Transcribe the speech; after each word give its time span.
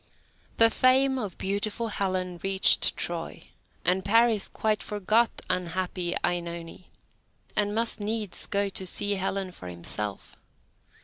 The 0.57 0.71
fame 0.71 1.19
of 1.19 1.37
beautiful 1.37 1.89
Helen 1.89 2.39
reached 2.43 2.97
Troy, 2.97 3.49
and 3.85 4.03
Paris 4.03 4.47
quite 4.47 4.81
forgot 4.81 5.29
unhappy 5.47 6.15
OEnone, 6.23 6.85
and 7.55 7.75
must 7.75 7.99
needs 7.99 8.47
go 8.47 8.67
to 8.69 8.87
see 8.87 9.11
Helen 9.13 9.51
for 9.51 9.67
himself. 9.67 10.37